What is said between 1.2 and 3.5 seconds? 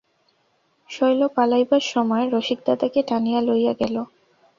পালাইবার সময় রসিকদাদাকে টানিয়া